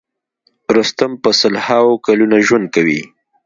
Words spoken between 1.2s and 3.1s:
په سل هاوو کلونه ژوند کوي.